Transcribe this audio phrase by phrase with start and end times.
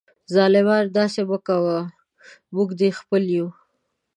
[0.33, 1.77] ظالمه داسي مه کوه،
[2.55, 3.47] موږ دي خپل یو